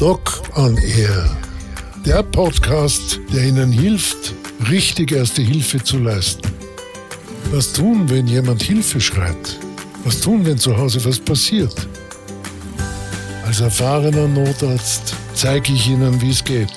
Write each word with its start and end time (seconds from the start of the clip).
Doc 0.00 0.40
on 0.56 0.78
Air. 0.78 1.36
Der 2.06 2.22
Podcast, 2.22 3.20
der 3.34 3.44
Ihnen 3.44 3.70
hilft, 3.70 4.32
richtig 4.70 5.12
erste 5.12 5.42
Hilfe 5.42 5.84
zu 5.84 5.98
leisten. 5.98 6.48
Was 7.50 7.74
tun, 7.74 8.08
wenn 8.08 8.26
jemand 8.26 8.62
Hilfe 8.62 8.98
schreit? 8.98 9.58
Was 10.04 10.22
tun, 10.22 10.46
wenn 10.46 10.56
zu 10.56 10.74
Hause 10.74 11.04
was 11.04 11.18
passiert? 11.18 11.86
Als 13.44 13.60
erfahrener 13.60 14.26
Notarzt 14.26 15.14
zeige 15.34 15.74
ich 15.74 15.90
Ihnen, 15.90 16.18
wie 16.22 16.30
es 16.30 16.42
geht. 16.42 16.72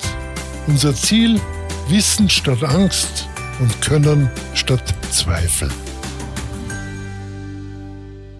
Unser 0.66 0.94
Ziel, 0.94 1.40
Wissen 1.88 2.28
statt 2.28 2.62
Angst 2.62 3.26
und 3.58 3.80
Können 3.80 4.30
statt 4.52 4.94
Zweifel. 5.10 5.70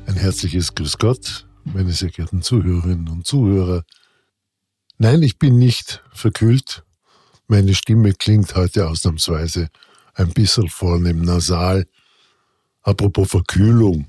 Ein 0.05 0.17
herzliches 0.17 0.75
Grüß 0.75 0.99
Gott, 0.99 1.47
meine 1.65 1.93
sehr 1.93 2.11
geehrten 2.11 2.43
Zuhörerinnen 2.43 3.09
und 3.09 3.27
Zuhörer. 3.27 3.83
Nein, 4.99 5.23
ich 5.23 5.39
bin 5.39 5.59
nicht 5.59 6.03
verkühlt. 6.13 6.85
Meine 7.49 7.75
Stimme 7.75 8.15
klingt 8.15 8.55
heute 8.55 8.89
ausnahmsweise 8.89 9.69
ein 10.15 10.33
bisschen 10.33 10.69
vornehm 10.69 11.23
nasal. 11.23 11.87
Apropos 12.83 13.29
Verkühlung, 13.29 14.07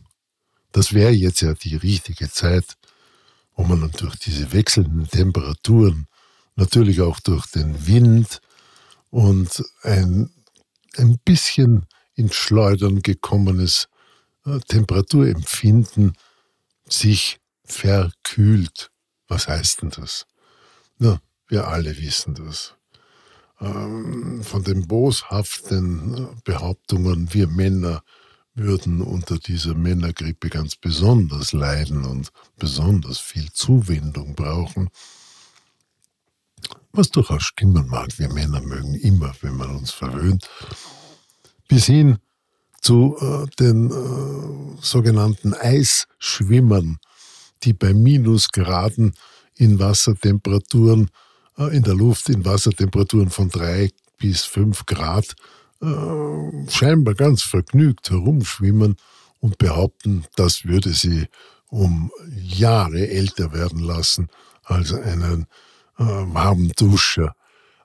das 0.72 0.94
wäre 0.94 1.12
jetzt 1.12 1.42
ja 1.42 1.54
die 1.56 1.76
richtige 1.76 2.30
Zeit, 2.30 2.78
wo 3.56 3.64
man 3.64 3.90
durch 3.92 4.16
diese 4.18 4.54
wechselnden 4.54 5.08
Temperaturen, 5.08 6.06
natürlich 6.56 7.02
auch 7.02 7.20
durch 7.20 7.48
den 7.48 7.88
Wind 7.88 8.40
und 9.10 9.64
ein, 9.82 10.30
ein 10.98 11.18
bisschen 11.26 11.88
ins 12.14 12.36
Schleudern 12.36 13.02
gekommenes 13.02 13.88
äh, 14.46 14.60
Temperaturempfinden 14.60 16.14
sich 16.88 17.40
verkühlt. 17.64 18.92
Was 19.27 19.48
heißt 19.48 19.82
denn 19.82 19.90
das? 19.90 20.27
Na, 20.98 21.20
wir 21.48 21.68
alle 21.68 21.98
wissen 21.98 22.35
das. 22.35 22.76
Ähm, 23.60 24.43
von 24.43 24.63
den 24.63 24.88
boshaften 24.88 26.18
äh, 26.18 26.27
Behauptungen, 26.43 27.34
wir 27.34 27.48
Männer 27.48 28.04
würden 28.54 29.02
unter 29.02 29.37
dieser 29.37 29.76
Männergrippe 29.76 30.49
ganz 30.49 30.76
besonders 30.76 31.52
leiden 31.52 32.05
und 32.05 32.32
besonders 32.57 33.20
viel 33.20 33.52
Zuwendung 33.52 34.35
brauchen. 34.35 34.90
Was 36.93 37.12
durchaus 37.12 37.43
stimmen 37.43 37.87
mag, 37.87 38.18
wir 38.18 38.32
Männer 38.32 38.62
mögen 38.62 38.96
immer, 38.96 39.34
wenn 39.41 39.57
man 39.57 39.76
uns 39.76 39.91
verwöhnt, 39.91 40.49
bis 41.68 41.85
hin 41.85 42.20
zu 42.82 43.18
äh, 43.20 43.48
den 43.59 43.91
äh, 43.91 44.82
sogenannten 44.82 45.54
Eisschwimmern, 45.54 46.99
die 47.63 47.74
bei 47.74 47.93
Minusgraden 47.93 49.13
in 49.56 49.80
Wassertemperaturen, 49.80 51.10
äh, 51.58 51.76
in 51.76 51.84
der 51.84 51.96
Luft 51.96 52.30
in 52.30 52.46
Wassertemperaturen 52.46 53.30
von 53.30 53.50
drei 53.50 53.90
bis 54.18 54.44
fünf 54.44 54.86
Grad 54.86 55.36
äh, 55.82 56.70
scheinbar 56.70 57.16
ganz 57.16 57.42
vergnügt 57.44 58.10
herumschwimmen 58.10 58.96
und 59.40 59.58
behaupten, 59.58 60.26
das 60.36 60.66
würde 60.66 60.94
sie 60.94 61.28
um 61.70 62.12
Jahre 62.36 63.10
älter 63.10 63.54
werden 63.54 63.80
lassen 63.80 64.30
als 64.64 64.94
einen 64.94 65.48
äh, 65.98 66.03
warmen 66.03 66.72
Duscher. 66.76 67.36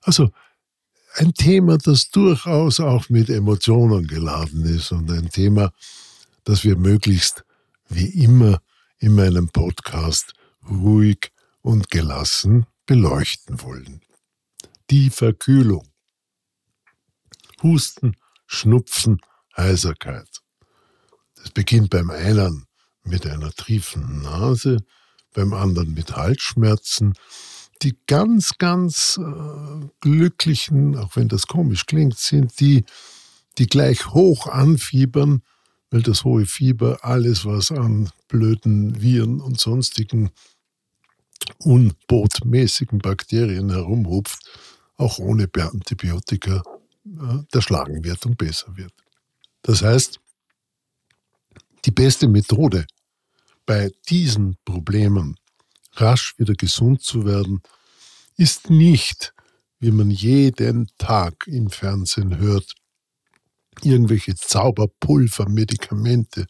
Also 0.02 0.30
ein 1.14 1.34
Thema, 1.34 1.78
das 1.78 2.10
durchaus 2.10 2.80
auch 2.80 3.08
mit 3.08 3.28
Emotionen 3.28 4.06
geladen 4.06 4.64
ist 4.64 4.92
und 4.92 5.10
ein 5.10 5.30
Thema, 5.30 5.72
das 6.44 6.64
wir 6.64 6.76
möglichst 6.76 7.44
wie 7.88 8.06
immer 8.24 8.60
in 8.98 9.14
meinem 9.14 9.48
Podcast 9.48 10.32
ruhig 10.70 11.32
und 11.62 11.90
gelassen 11.90 12.66
beleuchten 12.86 13.62
wollen. 13.62 14.00
Die 14.90 15.10
Verkühlung. 15.10 15.86
Husten, 17.62 18.16
Schnupfen, 18.46 19.20
Heiserkeit. 19.56 20.40
Das 21.36 21.50
beginnt 21.50 21.90
beim 21.90 22.10
einen 22.10 22.66
mit 23.04 23.26
einer 23.26 23.52
triefenden 23.52 24.22
Nase, 24.22 24.78
beim 25.34 25.52
anderen 25.52 25.94
mit 25.94 26.16
Halsschmerzen. 26.16 27.14
Die 27.82 27.96
ganz, 28.06 28.58
ganz 28.58 29.18
äh, 29.18 29.86
glücklichen, 30.00 30.96
auch 30.96 31.14
wenn 31.16 31.28
das 31.28 31.46
komisch 31.46 31.86
klingt, 31.86 32.18
sind 32.18 32.58
die, 32.60 32.84
die 33.58 33.66
gleich 33.66 34.06
hoch 34.06 34.48
anfiebern, 34.48 35.42
weil 35.90 36.02
das 36.02 36.24
hohe 36.24 36.46
Fieber 36.46 37.04
alles, 37.04 37.44
was 37.44 37.70
an 37.70 38.10
blöden 38.28 39.00
Viren 39.00 39.40
und 39.40 39.58
sonstigen 39.60 40.30
unbotmäßigen 41.58 42.98
Bakterien 42.98 43.70
herumhupft, 43.70 44.40
auch 44.96 45.18
ohne 45.18 45.48
Antibiotika 45.54 46.62
erschlagen 47.52 48.04
wird 48.04 48.24
und 48.26 48.36
besser 48.36 48.76
wird. 48.76 48.92
Das 49.62 49.82
heißt, 49.82 50.20
die 51.84 51.90
beste 51.90 52.28
Methode 52.28 52.86
bei 53.66 53.90
diesen 54.08 54.56
Problemen 54.64 55.36
rasch 55.94 56.38
wieder 56.38 56.54
gesund 56.54 57.02
zu 57.02 57.24
werden, 57.24 57.62
ist 58.36 58.70
nicht, 58.70 59.34
wie 59.80 59.90
man 59.90 60.10
jeden 60.10 60.90
Tag 60.98 61.46
im 61.46 61.70
Fernsehen 61.70 62.38
hört, 62.38 62.74
irgendwelche 63.82 64.34
Zauberpulver, 64.34 65.48
Medikamente 65.48 66.46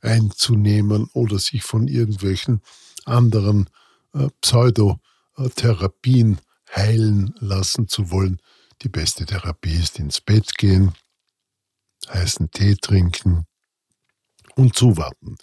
einzunehmen 0.00 1.08
oder 1.12 1.38
sich 1.38 1.62
von 1.62 1.88
irgendwelchen 1.88 2.62
anderen 3.04 3.66
äh, 3.66 3.81
Pseudotherapien 4.40 6.38
heilen 6.74 7.34
lassen 7.38 7.88
zu 7.88 8.10
wollen, 8.10 8.40
die 8.82 8.88
beste 8.88 9.26
Therapie 9.26 9.74
ist 9.74 9.98
ins 9.98 10.20
Bett 10.20 10.56
gehen, 10.56 10.92
heißen 12.08 12.50
Tee 12.50 12.76
trinken 12.76 13.46
und 14.56 14.74
zuwarten. 14.74 15.36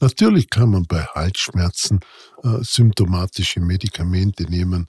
Natürlich 0.00 0.48
kann 0.48 0.70
man 0.70 0.84
bei 0.84 1.04
Halsschmerzen 1.04 2.00
äh, 2.44 2.58
symptomatische 2.62 3.60
Medikamente 3.60 4.44
nehmen. 4.44 4.86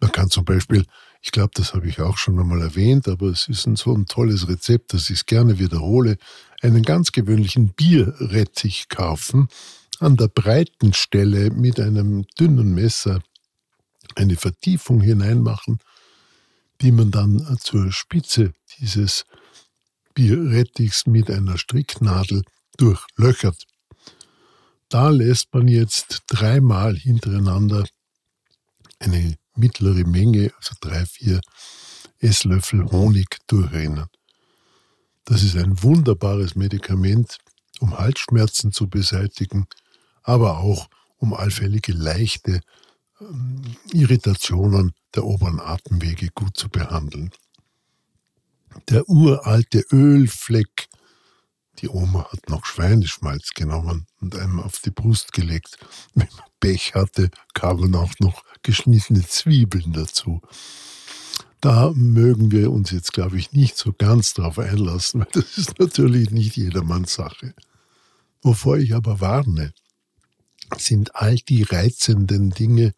Man 0.00 0.12
kann 0.12 0.28
zum 0.28 0.44
Beispiel, 0.44 0.84
ich 1.22 1.32
glaube, 1.32 1.52
das 1.54 1.72
habe 1.72 1.88
ich 1.88 2.00
auch 2.00 2.18
schon 2.18 2.38
einmal 2.38 2.60
erwähnt, 2.60 3.08
aber 3.08 3.28
es 3.28 3.48
ist 3.48 3.66
ein, 3.66 3.76
so 3.76 3.94
ein 3.94 4.04
tolles 4.04 4.46
Rezept, 4.48 4.92
dass 4.92 5.08
ich 5.08 5.16
es 5.16 5.26
gerne 5.26 5.58
wiederhole, 5.58 6.18
einen 6.60 6.82
ganz 6.82 7.12
gewöhnlichen 7.12 7.72
Bierrettich 7.72 8.88
kaufen, 8.90 9.48
an 10.00 10.16
der 10.16 10.28
breiten 10.28 10.92
Stelle 10.92 11.50
mit 11.50 11.80
einem 11.80 12.26
dünnen 12.38 12.74
Messer 12.74 13.20
eine 14.14 14.36
Vertiefung 14.36 15.00
hineinmachen 15.00 15.78
die 16.80 16.92
man 16.92 17.10
dann 17.10 17.40
äh, 17.40 17.56
zur 17.58 17.92
Spitze 17.92 18.52
dieses 18.78 19.24
Bierrettichs 20.14 21.06
mit 21.06 21.30
einer 21.30 21.58
Stricknadel 21.58 22.42
durchlöchert. 22.76 23.64
Da 24.88 25.10
lässt 25.10 25.52
man 25.52 25.68
jetzt 25.68 26.22
dreimal 26.26 26.96
hintereinander 26.96 27.86
eine 28.98 29.36
mittlere 29.56 30.06
Menge, 30.06 30.52
also 30.56 30.74
drei, 30.80 31.04
vier 31.06 31.40
Esslöffel 32.18 32.84
Honig 32.90 33.38
durchrennen. 33.46 34.06
Das 35.24 35.42
ist 35.42 35.56
ein 35.56 35.82
wunderbares 35.82 36.54
Medikament, 36.54 37.38
um 37.80 37.98
Halsschmerzen 37.98 38.72
zu 38.72 38.88
beseitigen, 38.88 39.66
aber 40.26 40.58
auch 40.58 40.88
um 41.18 41.32
allfällige 41.32 41.92
leichte 41.92 42.60
ähm, 43.20 43.62
Irritationen 43.92 44.92
der 45.14 45.24
oberen 45.24 45.60
Atemwege 45.60 46.28
gut 46.34 46.56
zu 46.56 46.68
behandeln. 46.68 47.30
Der 48.90 49.08
uralte 49.08 49.84
Ölfleck, 49.90 50.88
die 51.78 51.88
Oma 51.88 52.26
hat 52.30 52.50
noch 52.50 52.66
Schweineschmalz 52.66 53.54
genommen 53.54 54.06
und 54.20 54.36
einem 54.36 54.60
auf 54.60 54.80
die 54.80 54.90
Brust 54.90 55.32
gelegt. 55.32 55.78
Wenn 56.14 56.28
man 56.36 56.46
Pech 56.60 56.94
hatte, 56.94 57.30
kamen 57.54 57.94
auch 57.94 58.12
noch 58.18 58.42
geschnittene 58.62 59.26
Zwiebeln 59.26 59.92
dazu. 59.92 60.42
Da 61.60 61.92
mögen 61.94 62.50
wir 62.50 62.70
uns 62.72 62.90
jetzt, 62.90 63.12
glaube 63.12 63.38
ich, 63.38 63.52
nicht 63.52 63.78
so 63.78 63.92
ganz 63.92 64.34
drauf 64.34 64.58
einlassen, 64.58 65.20
weil 65.32 65.42
das 65.42 65.56
ist 65.56 65.78
natürlich 65.78 66.30
nicht 66.30 66.56
jedermanns 66.56 67.14
Sache. 67.14 67.54
Wovor 68.42 68.76
ich 68.76 68.94
aber 68.94 69.20
warne, 69.20 69.72
sind 70.76 71.14
all 71.14 71.36
die 71.36 71.62
reizenden 71.62 72.50
Dinge, 72.50 72.94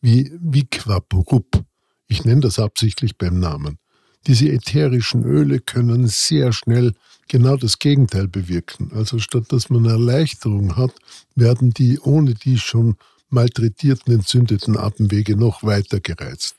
wie 0.00 0.32
Viquaporup. 0.40 1.64
Ich 2.08 2.24
nenne 2.24 2.40
das 2.40 2.58
absichtlich 2.58 3.18
beim 3.18 3.38
Namen. 3.38 3.78
Diese 4.26 4.48
ätherischen 4.48 5.24
Öle 5.24 5.60
können 5.60 6.06
sehr 6.06 6.52
schnell 6.52 6.94
genau 7.28 7.56
das 7.56 7.78
Gegenteil 7.78 8.28
bewirken. 8.28 8.90
Also 8.92 9.18
statt 9.18 9.44
dass 9.48 9.70
man 9.70 9.84
Erleichterung 9.86 10.76
hat, 10.76 10.92
werden 11.34 11.70
die 11.70 11.98
ohne 12.00 12.34
die 12.34 12.58
schon 12.58 12.96
malträtierten, 13.30 14.12
entzündeten 14.12 14.76
Atemwege 14.76 15.36
noch 15.36 15.62
weiter 15.62 16.00
gereizt. 16.00 16.56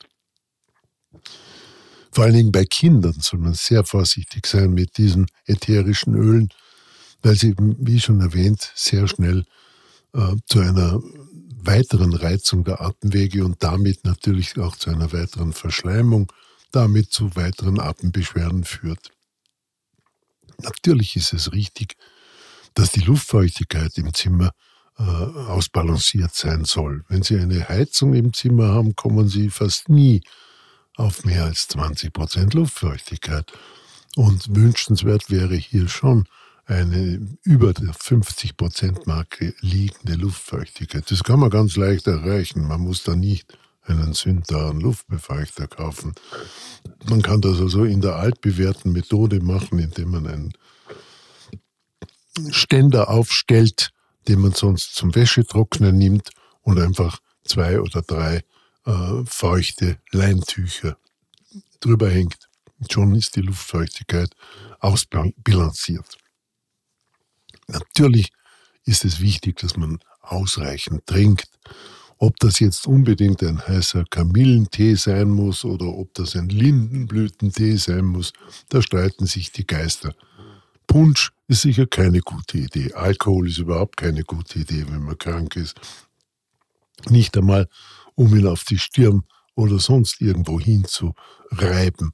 Vor 2.12 2.25
allen 2.25 2.33
Dingen 2.33 2.51
bei 2.51 2.66
Kindern 2.66 3.16
soll 3.19 3.39
man 3.39 3.54
sehr 3.54 3.83
vorsichtig 3.83 4.48
sein 4.48 4.74
mit 4.74 4.98
diesen 4.98 5.28
ätherischen 5.45 6.16
Ölen, 6.16 6.50
weil 7.22 7.36
sie, 7.36 7.54
wie 7.57 8.00
schon 8.00 8.22
erwähnt, 8.22 8.72
sehr 8.75 9.07
schnell 9.07 9.45
äh, 10.13 10.36
zu 10.46 10.60
einer 10.60 11.02
weiteren 11.63 12.13
Reizung 12.13 12.63
der 12.63 12.81
Atemwege 12.81 13.46
und 13.46 13.62
damit 13.63 14.04
natürlich 14.04 14.58
auch 14.58 14.75
zu 14.75 14.90
einer 14.90 15.13
weiteren 15.13 15.54
Verschleimung, 15.54 16.31
damit 16.72 17.12
zu 17.12 17.36
weiteren 17.36 17.80
Atembeschwerden 17.80 18.63
führt. 18.63 19.12
Natürlich 20.60 21.16
ist 21.16 21.34
es 21.34 21.52
richtig, 21.52 21.96
dass 22.74 22.92
die 22.92 23.02
Luftfeuchtigkeit 23.02 23.98
im 23.98 24.13
Zimmer 24.13 24.52
äh, 24.98 25.04
ausbalanciert 25.04 26.34
sein 26.34 26.66
soll. 26.66 27.04
Wenn 27.07 27.24
Sie 27.24 27.38
eine 27.38 27.68
Heizung 27.68 28.14
im 28.14 28.34
Zimmer 28.34 28.69
haben, 28.69 28.96
kommen 28.96 29.28
Sie 29.28 29.50
fast 29.50 29.90
nie 29.90 30.22
auf 30.96 31.25
mehr 31.25 31.46
als 31.46 31.68
20 31.69 32.14
Prozent 32.14 32.54
Luftfeuchtigkeit. 32.54 33.52
Und 34.16 34.56
wünschenswert 34.56 35.30
wäre 35.30 35.56
hier 35.56 35.88
schon 35.88 36.28
eine 36.71 37.38
über 37.44 37.73
der 37.73 37.94
50 37.94 38.56
Prozent 38.56 39.06
Marke 39.06 39.53
liegende 39.59 40.15
Luftfeuchtigkeit. 40.15 41.09
Das 41.12 41.23
kann 41.23 41.39
man 41.39 41.50
ganz 41.50 41.75
leicht 41.75 42.07
erreichen. 42.07 42.65
Man 42.68 42.81
muss 42.81 43.03
da 43.03 43.15
nicht 43.15 43.57
einen 43.83 44.13
sündaren 44.13 44.79
Luftbefeuchter 44.79 45.68
kaufen. 45.68 46.15
Man 47.09 47.21
kann 47.21 47.41
das 47.41 47.59
also 47.59 47.83
in 47.83 48.00
der 48.00 48.15
altbewährten 48.15 48.94
Methode 48.94 49.41
machen, 49.41 49.79
indem 49.79 50.12
man 50.12 50.27
einen 50.27 50.53
Ständer 52.51 53.09
aufstellt, 53.09 53.91
den 54.27 54.39
man 54.39 54.53
sonst 54.53 54.95
zum 54.95 55.13
Wäschetrocknen 55.13 55.97
nimmt 55.97 56.29
und 56.62 56.79
einfach 56.79 57.19
zwei 57.44 57.81
oder 57.81 58.01
drei 58.01 58.44
äh, 58.85 59.25
feuchte 59.25 59.97
Leintücher 60.12 60.97
drüber 61.81 62.09
hängt. 62.09 62.47
Schon 62.89 63.13
ist 63.15 63.35
die 63.35 63.41
Luftfeuchtigkeit 63.41 64.31
ausbilanziert. 64.79 66.18
Natürlich 67.71 68.31
ist 68.85 69.06
es 69.06 69.21
wichtig, 69.21 69.57
dass 69.57 69.77
man 69.77 70.00
ausreichend 70.21 71.06
trinkt. 71.06 71.50
Ob 72.18 72.38
das 72.39 72.59
jetzt 72.59 72.85
unbedingt 72.85 73.41
ein 73.41 73.68
heißer 73.68 74.06
Kamillentee 74.09 74.94
sein 74.95 75.29
muss 75.29 75.65
oder 75.65 75.85
ob 75.85 76.13
das 76.13 76.35
ein 76.35 76.50
Lindenblütentee 76.50 77.77
sein 77.77 78.06
muss, 78.06 78.33
da 78.69 78.81
streiten 78.81 79.25
sich 79.25 79.51
die 79.51 79.65
Geister. 79.65 80.13
Punsch 80.85 81.31
ist 81.47 81.62
sicher 81.62 81.88
keine 81.88 82.19
gute 82.19 82.59
Idee. 82.59 82.94
Alkohol 82.94 83.47
ist 83.47 83.57
überhaupt 83.57 83.97
keine 83.97 84.23
gute 84.23 84.59
Idee, 84.59 84.85
wenn 84.89 85.03
man 85.03 85.18
krank 85.18 85.56
ist. 85.56 85.79
Nicht 87.09 87.35
einmal, 87.38 87.68
um 88.15 88.35
ihn 88.35 88.45
auf 88.45 88.65
die 88.65 88.77
Stirn 88.77 89.23
oder 89.56 89.79
sonst 89.79 90.21
irgendwo 90.21 90.59
hinzureiben. 90.59 92.12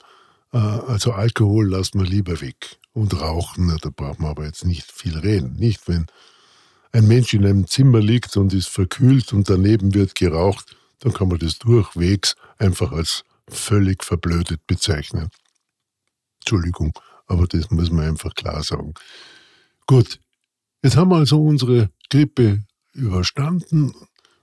Äh, 0.54 0.58
also 0.58 1.12
Alkohol 1.12 1.70
lassen 1.70 2.00
wir 2.00 2.08
lieber 2.08 2.40
weg. 2.40 2.78
Und 2.98 3.22
Rauchen, 3.22 3.78
da 3.80 3.92
braucht 3.92 4.20
man 4.20 4.32
aber 4.32 4.46
jetzt 4.46 4.66
nicht 4.66 4.92
viel 4.92 5.20
reden. 5.20 5.54
Nicht, 5.54 5.88
wenn 5.88 6.08
ein 6.92 7.08
Mensch 7.08 7.32
in 7.36 7.46
einem 7.46 7.68
Zimmer 7.68 8.00
liegt 8.00 8.36
und 8.38 8.54
ist 8.54 8.70
verkühlt 8.70 9.34
und 9.34 9.48
daneben 9.52 9.94
wird 9.94 10.16
geraucht, 10.16 10.76
dann 11.02 11.14
kann 11.14 11.28
man 11.28 11.38
das 11.38 11.60
durchwegs 11.60 12.36
einfach 12.58 12.92
als 12.92 13.24
völlig 13.48 14.04
verblödet 14.04 14.66
bezeichnen. 14.66 15.30
Entschuldigung, 16.40 16.92
aber 17.28 17.46
das 17.46 17.70
muss 17.70 17.92
man 17.92 18.08
einfach 18.08 18.34
klar 18.34 18.64
sagen. 18.64 18.96
Gut, 19.86 20.20
jetzt 20.82 20.98
haben 20.98 21.12
wir 21.12 21.18
also 21.18 21.40
unsere 21.40 21.92
Grippe 22.10 22.64
überstanden, 22.94 23.94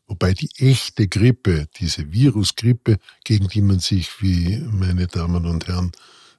wobei 0.07 0.33
die 0.33 0.51
echte 0.59 1.09
Grippe, 1.09 1.67
diese 1.81 2.13
Virusgrippe, 2.13 2.99
gegen 3.25 3.49
die 3.49 3.63
man 3.63 3.81
sich, 3.81 4.23
wie 4.23 4.59
meine 4.71 5.09
Damen 5.09 5.45
und 5.45 5.67
Herren, 5.67 5.91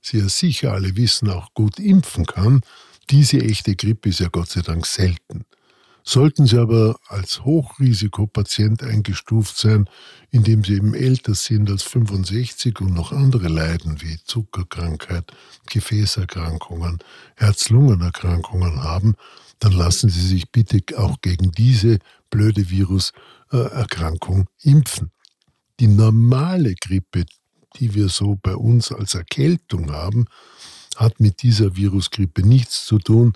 sehr 0.05 0.29
sicher 0.29 0.73
alle 0.73 0.95
wissen, 0.95 1.29
auch 1.29 1.53
gut 1.53 1.79
impfen 1.79 2.25
kann, 2.25 2.61
diese 3.09 3.39
echte 3.39 3.75
Grippe 3.75 4.09
ist 4.09 4.19
ja 4.19 4.29
Gott 4.29 4.49
sei 4.49 4.61
Dank 4.61 4.85
selten. 4.85 5.45
Sollten 6.07 6.45
Sie 6.45 6.59
aber 6.59 6.99
als 7.07 7.43
Hochrisikopatient 7.43 8.83
eingestuft 8.83 9.57
sein, 9.57 9.89
indem 10.29 10.63
Sie 10.63 10.75
eben 10.75 10.93
älter 10.93 11.33
sind 11.33 11.67
als 11.69 11.81
65 11.81 12.79
und 12.81 12.93
noch 12.93 13.11
andere 13.11 13.47
Leiden 13.47 14.01
wie 14.01 14.19
Zuckerkrankheit, 14.23 15.31
Gefäßerkrankungen, 15.67 16.99
Herz-Lungen-Erkrankungen 17.35 18.83
haben, 18.83 19.15
dann 19.57 19.71
lassen 19.71 20.09
Sie 20.09 20.27
sich 20.27 20.51
bitte 20.51 20.83
auch 20.99 21.21
gegen 21.21 21.51
diese 21.51 21.97
blöde 22.29 22.69
Viruserkrankung 22.69 24.47
impfen. 24.61 25.11
Die 25.79 25.87
normale 25.87 26.75
Grippe, 26.75 27.25
die 27.79 27.93
wir 27.93 28.09
so 28.09 28.37
bei 28.41 28.55
uns 28.55 28.91
als 28.91 29.15
Erkältung 29.15 29.91
haben, 29.91 30.25
hat 30.95 31.19
mit 31.19 31.41
dieser 31.43 31.75
Virusgrippe 31.75 32.41
nichts 32.41 32.85
zu 32.85 32.99
tun 32.99 33.33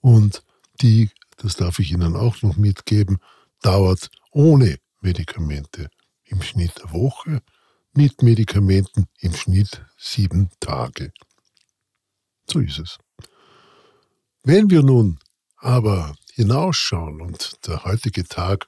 und 0.00 0.42
die 0.80 1.10
das 1.36 1.56
darf 1.56 1.78
ich 1.78 1.92
Ihnen 1.92 2.16
auch 2.16 2.42
noch 2.42 2.56
mitgeben, 2.56 3.18
dauert 3.60 4.10
ohne 4.30 4.78
Medikamente 5.00 5.90
im 6.24 6.42
Schnitt 6.42 6.82
eine 6.82 6.92
Woche, 6.92 7.42
mit 7.92 8.22
Medikamenten 8.22 9.06
im 9.20 9.34
Schnitt 9.34 9.84
sieben 9.96 10.50
Tage. 10.60 11.12
So 12.50 12.60
ist 12.60 12.78
es. 12.78 12.98
Wenn 14.42 14.68
wir 14.70 14.82
nun 14.82 15.18
aber 15.56 16.14
hinausschauen 16.32 17.20
und 17.20 17.66
der 17.66 17.84
heutige 17.84 18.24
Tag, 18.24 18.66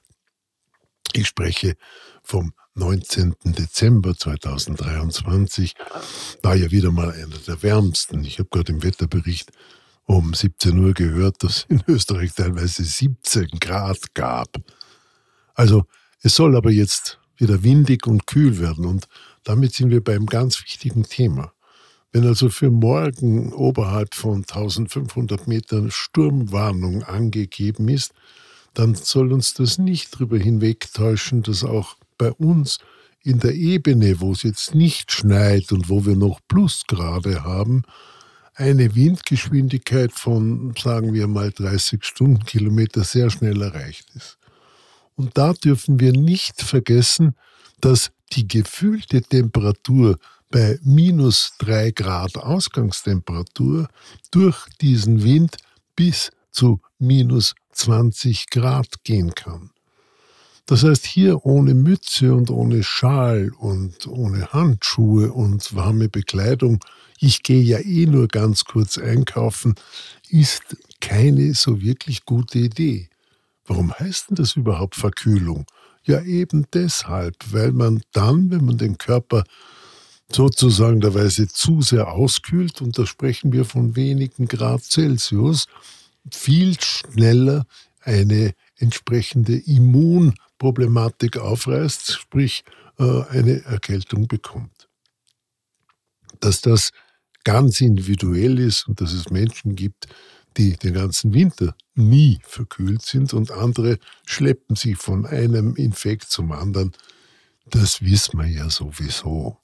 ich 1.13 1.27
spreche 1.27 1.75
vom 2.27 2.53
19. 2.75 3.35
Dezember 3.45 4.15
2023, 4.15 5.73
war 6.43 6.55
ja 6.55 6.69
wieder 6.71 6.91
mal 6.91 7.11
einer 7.11 7.37
der 7.47 7.63
wärmsten. 7.63 8.23
Ich 8.25 8.37
habe 8.39 8.49
gerade 8.51 8.73
im 8.73 8.83
Wetterbericht 8.83 9.51
um 10.05 10.33
17 10.33 10.77
Uhr 10.77 10.93
gehört, 10.93 11.43
dass 11.43 11.65
in 11.69 11.81
Österreich 11.87 12.33
teilweise 12.33 12.83
17 12.83 13.47
Grad 13.59 14.13
gab. 14.13 14.49
Also 15.55 15.85
es 16.21 16.35
soll 16.35 16.55
aber 16.55 16.71
jetzt 16.71 17.19
wieder 17.37 17.63
windig 17.63 18.05
und 18.07 18.27
kühl 18.27 18.59
werden 18.59 18.85
und 18.85 19.07
damit 19.43 19.73
sind 19.73 19.89
wir 19.89 20.03
beim 20.03 20.25
ganz 20.25 20.61
wichtigen 20.61 21.03
Thema. 21.03 21.53
Wenn 22.11 22.25
also 22.25 22.49
für 22.49 22.71
morgen 22.71 23.53
oberhalb 23.53 24.15
von 24.15 24.37
1500 24.37 25.47
Metern 25.47 25.91
Sturmwarnung 25.91 27.03
angegeben 27.03 27.87
ist, 27.89 28.13
dann 28.73 28.95
soll 28.95 29.31
uns 29.33 29.53
das 29.53 29.77
nicht 29.77 30.15
darüber 30.15 30.37
hinwegtäuschen, 30.37 31.43
dass 31.43 31.63
auch 31.63 31.95
bei 32.17 32.31
uns 32.31 32.79
in 33.21 33.39
der 33.39 33.53
Ebene, 33.53 34.19
wo 34.19 34.31
es 34.31 34.43
jetzt 34.43 34.73
nicht 34.73 35.11
schneit 35.11 35.71
und 35.71 35.89
wo 35.89 36.05
wir 36.05 36.15
noch 36.15 36.39
Plusgrade 36.47 37.43
haben, 37.43 37.83
eine 38.55 38.95
Windgeschwindigkeit 38.95 40.11
von, 40.11 40.73
sagen 40.81 41.13
wir 41.13 41.27
mal, 41.27 41.51
30 41.51 42.03
Stundenkilometer 42.03 43.03
sehr 43.03 43.29
schnell 43.29 43.61
erreicht 43.61 44.07
ist. 44.15 44.37
Und 45.15 45.37
da 45.37 45.53
dürfen 45.53 45.99
wir 45.99 46.13
nicht 46.13 46.61
vergessen, 46.61 47.35
dass 47.81 48.11
die 48.33 48.47
gefühlte 48.47 49.21
Temperatur 49.21 50.17
bei 50.49 50.79
minus 50.83 51.53
3 51.59 51.91
Grad 51.91 52.37
Ausgangstemperatur 52.37 53.89
durch 54.31 54.65
diesen 54.81 55.23
Wind 55.23 55.57
bis 55.95 56.31
zu 56.51 56.79
minus 56.97 57.53
20 57.73 58.49
Grad 58.49 59.03
gehen 59.03 59.35
kann. 59.35 59.71
Das 60.67 60.83
heißt, 60.83 61.05
hier 61.05 61.45
ohne 61.45 61.73
Mütze 61.73 62.35
und 62.35 62.51
ohne 62.51 62.83
Schal 62.83 63.51
und 63.57 64.05
ohne 64.05 64.51
Handschuhe 64.51 65.31
und 65.31 65.73
warme 65.73 66.09
Bekleidung, 66.09 66.83
ich 67.19 67.41
gehe 67.41 67.63
ja 67.63 67.79
eh 67.79 68.05
nur 68.05 68.27
ganz 68.27 68.65
kurz 68.65 68.97
einkaufen, 68.97 69.75
ist 70.29 70.77
keine 70.99 71.53
so 71.53 71.81
wirklich 71.81 72.25
gute 72.25 72.59
Idee. 72.59 73.09
Warum 73.65 73.93
heißt 73.93 74.29
denn 74.29 74.35
das 74.35 74.57
überhaupt 74.57 74.95
Verkühlung? 74.95 75.65
Ja, 76.03 76.21
eben 76.21 76.65
deshalb, 76.73 77.35
weil 77.51 77.71
man 77.71 78.01
dann, 78.11 78.51
wenn 78.51 78.65
man 78.65 78.77
den 78.77 78.97
Körper 78.97 79.45
sozusagen 80.29 80.99
der 80.99 81.13
Weise 81.13 81.47
zu 81.47 81.81
sehr 81.81 82.11
auskühlt, 82.11 82.81
und 82.81 82.99
da 82.99 83.05
sprechen 83.05 83.53
wir 83.53 83.63
von 83.63 83.95
wenigen 83.95 84.47
Grad 84.47 84.83
Celsius, 84.83 85.67
viel 86.29 86.77
schneller 86.81 87.65
eine 88.01 88.53
entsprechende 88.75 89.57
Immun 89.57 90.33
Problematik 90.57 91.37
aufreißt, 91.37 92.13
sprich 92.13 92.63
äh, 92.99 93.23
eine 93.29 93.63
Erkältung 93.65 94.27
bekommt. 94.27 94.89
Dass 96.39 96.61
das 96.61 96.91
ganz 97.43 97.81
individuell 97.81 98.59
ist 98.59 98.87
und 98.87 99.01
dass 99.01 99.13
es 99.13 99.29
Menschen 99.29 99.75
gibt, 99.75 100.07
die 100.57 100.75
den 100.75 100.93
ganzen 100.93 101.33
Winter 101.33 101.75
nie 101.95 102.39
verkühlt 102.43 103.03
sind 103.03 103.33
und 103.33 103.51
andere 103.51 103.99
schleppen 104.25 104.75
sich 104.75 104.97
von 104.97 105.25
einem 105.25 105.75
Infekt 105.75 106.25
zum 106.25 106.51
anderen, 106.51 106.91
das 107.69 108.01
wissen 108.01 108.39
wir 108.39 108.47
ja 108.47 108.69
sowieso. 108.69 109.57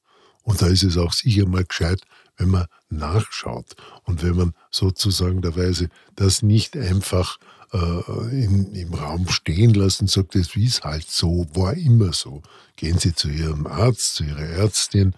Und 0.44 0.62
da 0.62 0.68
ist 0.68 0.84
es 0.84 0.98
auch 0.98 1.14
sicher 1.14 1.48
mal 1.48 1.64
gescheit, 1.64 2.02
wenn 2.38 2.50
man 2.50 2.68
nachschaut 2.90 3.76
und 4.04 4.24
wenn 4.24 4.36
man 4.36 4.54
sozusagen 4.72 5.42
der 5.42 5.56
Weise 5.56 5.90
das 6.16 6.42
nicht 6.42 6.76
einfach 6.76 7.38
äh, 7.74 8.44
in, 8.44 8.74
im 8.74 8.94
Raum 8.94 9.28
stehen 9.30 9.74
lassen, 9.74 10.08
sagt, 10.08 10.36
es 10.36 10.56
ist 10.56 10.84
halt 10.84 11.10
so, 11.10 11.48
war 11.54 11.74
immer 11.74 12.14
so. 12.14 12.42
Gehen 12.76 12.98
Sie 13.00 13.14
zu 13.14 13.30
Ihrem 13.30 13.68
Arzt, 13.68 14.16
zu 14.16 14.24
Ihrer 14.24 14.46
Ärztin 14.46 15.14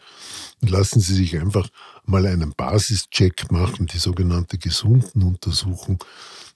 und 0.61 0.69
lassen 0.69 0.99
Sie 0.99 1.15
sich 1.15 1.37
einfach 1.37 1.69
mal 2.05 2.25
einen 2.25 2.53
Basischeck 2.55 3.51
machen, 3.51 3.87
die 3.87 3.97
sogenannte 3.97 4.57
Gesundenuntersuchung. 4.57 6.03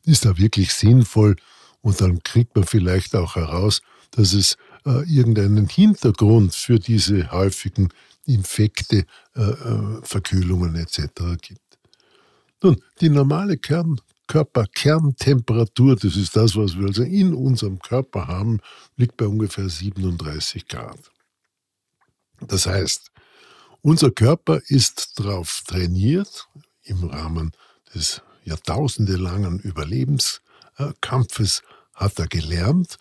Ist 0.05 0.25
da 0.25 0.37
wirklich 0.37 0.73
sinnvoll? 0.73 1.35
Und 1.81 2.01
dann 2.01 2.23
kriegt 2.23 2.55
man 2.55 2.65
vielleicht 2.65 3.15
auch 3.15 3.35
heraus, 3.35 3.81
dass 4.11 4.33
es 4.33 4.57
äh, 4.85 5.03
irgendeinen 5.09 5.67
Hintergrund 5.67 6.55
für 6.55 6.79
diese 6.79 7.31
häufigen 7.31 7.89
Infekte, 8.25 9.05
äh, 9.35 9.41
äh, 9.41 9.99
Verkühlungen 10.03 10.75
etc. 10.75 10.99
gibt. 11.41 11.61
Nun, 12.61 12.81
die 12.99 13.09
normale 13.09 13.57
Kern, 13.57 14.01
Körperkerntemperatur, 14.29 15.95
das 15.95 16.15
ist 16.15 16.35
das, 16.35 16.55
was 16.55 16.77
wir 16.77 16.85
also 16.85 17.01
in 17.01 17.33
unserem 17.33 17.79
Körper 17.79 18.27
haben, 18.27 18.59
liegt 18.95 19.17
bei 19.17 19.25
ungefähr 19.25 19.67
37 19.67 20.67
Grad. 20.67 20.99
Das 22.39 22.67
heißt, 22.67 23.09
unser 23.81 24.11
Körper 24.11 24.61
ist 24.67 25.19
darauf 25.19 25.63
trainiert, 25.65 26.47
im 26.83 27.05
Rahmen 27.05 27.53
des 27.93 28.21
jahrtausendelangen 28.45 29.59
Überlebenskampfes 29.59 31.63
hat 31.95 32.19
er 32.19 32.27
gelernt, 32.27 32.97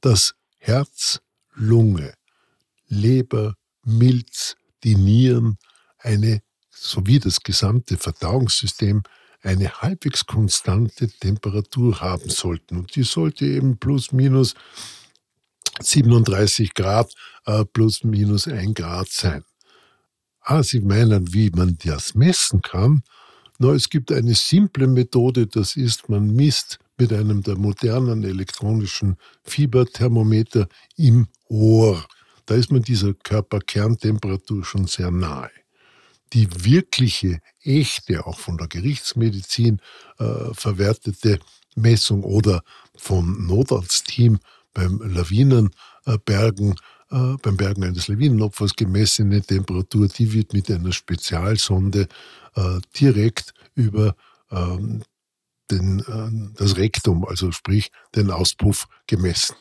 dass 0.00 0.36
Herz, 0.58 1.20
Lunge, 1.54 2.14
Leber, 2.86 3.54
Milz, 3.84 4.54
die 4.84 4.94
Nieren 4.94 5.58
eine 5.98 6.40
sowie 6.70 7.18
das 7.18 7.42
gesamte 7.42 7.96
Verdauungssystem 7.96 9.02
eine 9.42 9.70
halbwegs 9.80 10.26
konstante 10.26 11.08
Temperatur 11.08 12.00
haben 12.00 12.28
sollten. 12.28 12.78
Und 12.78 12.96
die 12.96 13.02
sollte 13.02 13.46
eben 13.46 13.78
plus 13.78 14.12
minus 14.12 14.54
37 15.80 16.74
Grad 16.74 17.12
äh, 17.46 17.64
plus 17.64 18.04
minus 18.04 18.48
1 18.48 18.74
Grad 18.74 19.08
sein. 19.08 19.44
Ah, 20.40 20.62
Sie 20.62 20.80
meinen, 20.80 21.32
wie 21.32 21.50
man 21.50 21.76
das 21.84 22.14
messen 22.14 22.62
kann? 22.62 23.02
Na, 23.58 23.72
es 23.72 23.88
gibt 23.90 24.10
eine 24.12 24.34
simple 24.34 24.86
Methode, 24.86 25.46
das 25.46 25.76
ist, 25.76 26.08
man 26.08 26.34
misst 26.34 26.78
mit 26.96 27.12
einem 27.12 27.42
der 27.42 27.56
modernen 27.56 28.24
elektronischen 28.24 29.16
Fieberthermometer 29.44 30.68
im 30.96 31.28
Ohr. 31.48 32.04
Da 32.46 32.54
ist 32.54 32.72
man 32.72 32.82
dieser 32.82 33.14
Körperkerntemperatur 33.14 34.64
schon 34.64 34.86
sehr 34.86 35.10
nahe 35.10 35.50
die 36.32 36.48
wirkliche, 36.64 37.40
echte, 37.62 38.26
auch 38.26 38.38
von 38.38 38.56
der 38.58 38.68
Gerichtsmedizin 38.68 39.80
äh, 40.18 40.52
verwertete 40.52 41.38
Messung 41.74 42.24
oder 42.24 42.62
vom 42.96 43.46
Notarztteam 43.46 44.38
beim 44.74 45.00
Lawinenbergen, 45.00 46.74
äh, 47.10 47.36
beim 47.42 47.56
Bergen 47.56 47.84
eines 47.84 48.08
Lawinenopfers 48.08 48.74
gemessene 48.74 49.42
Temperatur, 49.42 50.08
die 50.08 50.32
wird 50.32 50.52
mit 50.52 50.70
einer 50.70 50.92
Spezialsonde 50.92 52.08
äh, 52.54 52.80
direkt 52.98 53.54
über 53.74 54.14
ähm, 54.50 55.02
den, 55.70 56.00
äh, 56.00 56.54
das 56.56 56.76
Rektum, 56.76 57.24
also 57.24 57.52
sprich 57.52 57.90
den 58.14 58.30
Auspuff, 58.30 58.86
gemessen. 59.06 59.56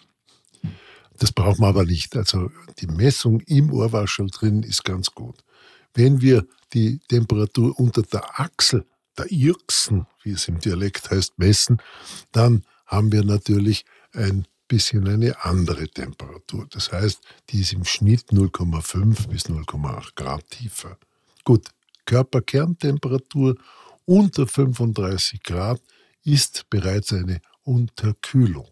Das 1.19 1.31
braucht 1.31 1.59
man 1.59 1.69
aber 1.69 1.85
nicht. 1.85 2.15
Also 2.15 2.51
die 2.79 2.87
Messung 2.87 3.41
im 3.41 3.71
Ohrwaschel 3.73 4.27
drin 4.27 4.63
ist 4.63 4.83
ganz 4.83 5.11
gut. 5.11 5.43
Wenn 5.93 6.21
wir 6.21 6.45
die 6.73 6.99
Temperatur 7.07 7.79
unter 7.79 8.01
der 8.01 8.39
Achsel, 8.39 8.85
der 9.17 9.31
Irksen, 9.31 10.05
wie 10.23 10.31
es 10.31 10.47
im 10.47 10.59
Dialekt 10.59 11.09
heißt, 11.09 11.37
messen, 11.39 11.81
dann 12.31 12.63
haben 12.85 13.11
wir 13.11 13.23
natürlich 13.23 13.85
ein 14.13 14.45
bisschen 14.67 15.07
eine 15.07 15.43
andere 15.45 15.87
Temperatur. 15.87 16.67
Das 16.69 16.91
heißt, 16.91 17.21
die 17.49 17.61
ist 17.61 17.73
im 17.73 17.85
Schnitt 17.85 18.29
0,5 18.31 19.27
bis 19.29 19.45
0,8 19.45 20.15
Grad 20.15 20.49
tiefer. 20.49 20.97
Gut, 21.43 21.69
Körperkerntemperatur 22.05 23.55
unter 24.05 24.47
35 24.47 25.43
Grad 25.43 25.81
ist 26.23 26.69
bereits 26.69 27.13
eine 27.13 27.41
Unterkühlung. 27.63 28.67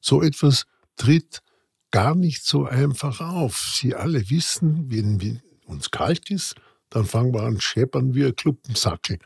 So 0.00 0.22
etwas 0.22 0.66
tritt 0.96 1.42
gar 1.90 2.14
nicht 2.14 2.44
so 2.44 2.64
einfach 2.64 3.20
auf. 3.20 3.72
Sie 3.74 3.94
alle 3.94 4.28
wissen, 4.30 4.90
wenn 4.90 5.42
uns 5.66 5.90
kalt 5.90 6.30
ist, 6.30 6.54
dann 6.90 7.04
fangen 7.04 7.32
wir 7.34 7.42
an 7.42 7.60
scheppern 7.60 8.14
wie 8.14 8.24
ein 8.24 8.36
Kluppensackel. 8.36 9.18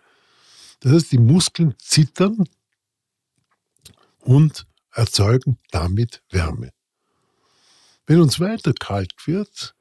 Das 0.80 0.92
heißt, 0.92 1.12
die 1.12 1.18
Muskeln 1.18 1.74
zittern 1.78 2.44
und 4.20 4.66
erzeugen 4.92 5.58
damit 5.70 6.22
Wärme. 6.30 6.70
Wenn 8.06 8.20
uns 8.20 8.40
weiter 8.40 8.72
kalt 8.72 9.12
wird, 9.26 9.74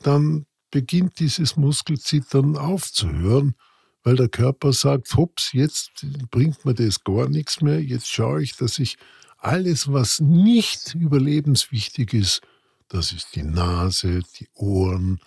dann 0.00 0.46
beginnt 0.70 1.20
dieses 1.20 1.56
Muskelzittern 1.56 2.56
aufzuhören, 2.56 3.54
weil 4.02 4.16
der 4.16 4.28
Körper 4.28 4.72
sagt, 4.72 5.14
hups, 5.14 5.52
jetzt 5.52 6.06
bringt 6.30 6.64
mir 6.64 6.74
das 6.74 7.02
gar 7.04 7.28
nichts 7.28 7.60
mehr, 7.60 7.82
jetzt 7.82 8.08
schaue 8.08 8.42
ich, 8.42 8.56
dass 8.56 8.78
ich 8.78 8.96
alles, 9.38 9.92
was 9.92 10.20
nicht 10.20 10.94
überlebenswichtig 10.94 12.12
ist, 12.14 12.40
das 12.88 13.12
ist 13.12 13.34
die 13.34 13.42
Nase, 13.42 14.22
die 14.38 14.48
Ohren, 14.54 15.20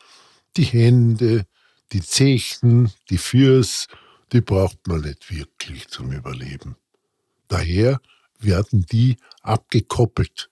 die 0.56 0.64
Hände, 0.64 1.46
die 1.92 2.02
Zechen, 2.02 2.92
die 3.10 3.18
Fürs, 3.18 3.88
die 4.32 4.42
braucht 4.42 4.88
man 4.88 5.02
nicht 5.02 5.32
wirklich 5.36 5.88
zum 5.88 6.12
Überleben. 6.12 6.76
Daher 7.48 8.00
werden 8.40 8.86
die 8.92 9.18
abgekoppelt. 9.42 10.50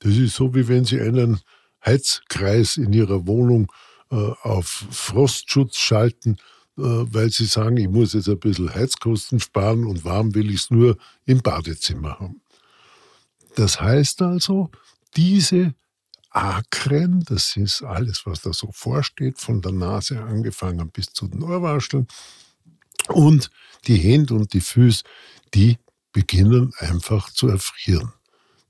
Das 0.00 0.16
ist 0.16 0.36
so, 0.36 0.54
wie 0.54 0.68
wenn 0.68 0.84
Sie 0.84 1.00
einen 1.00 1.40
Heizkreis 1.84 2.76
in 2.76 2.92
Ihrer 2.92 3.26
Wohnung 3.26 3.70
äh, 4.10 4.14
auf 4.14 4.86
Frostschutz 4.90 5.76
schalten, 5.76 6.36
äh, 6.76 6.82
weil 6.82 7.30
Sie 7.30 7.46
sagen, 7.46 7.76
ich 7.76 7.88
muss 7.88 8.12
jetzt 8.12 8.28
ein 8.28 8.38
bisschen 8.38 8.74
Heizkosten 8.74 9.40
sparen 9.40 9.84
und 9.84 10.04
warm 10.04 10.34
will 10.34 10.50
ich 10.50 10.62
es 10.62 10.70
nur 10.70 10.96
im 11.26 11.42
Badezimmer 11.42 12.20
haben. 12.20 12.40
Das 13.56 13.80
heißt 13.80 14.22
also, 14.22 14.70
diese 15.16 15.74
Akren, 16.30 17.24
das 17.26 17.56
ist 17.56 17.82
alles, 17.82 18.26
was 18.26 18.42
da 18.42 18.52
so 18.52 18.70
vorsteht, 18.72 19.38
von 19.38 19.62
der 19.62 19.72
Nase 19.72 20.22
angefangen 20.22 20.90
bis 20.90 21.06
zu 21.06 21.28
den 21.28 21.42
Ohrwascheln. 21.42 22.06
Und 23.08 23.50
die 23.86 23.96
Hände 23.96 24.34
und 24.34 24.52
die 24.52 24.60
Füße, 24.60 25.04
die 25.54 25.78
beginnen 26.12 26.72
einfach 26.78 27.30
zu 27.30 27.48
erfrieren. 27.48 28.12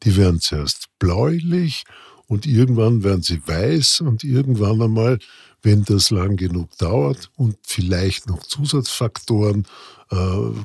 Die 0.04 0.16
werden 0.16 0.40
zuerst 0.40 0.88
bläulich 0.98 1.84
und 2.26 2.46
irgendwann 2.46 3.02
werden 3.02 3.22
sie 3.22 3.46
weiß 3.46 4.02
und 4.02 4.22
irgendwann 4.22 4.80
einmal, 4.82 5.18
wenn 5.62 5.84
das 5.84 6.10
lang 6.10 6.36
genug 6.36 6.76
dauert 6.78 7.30
und 7.36 7.56
vielleicht 7.62 8.28
noch 8.28 8.42
Zusatzfaktoren, 8.44 9.66
äh, 10.10 10.16